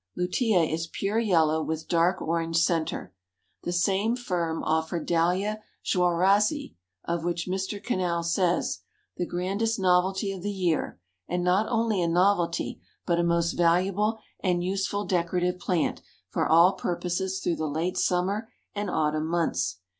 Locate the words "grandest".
9.27-9.77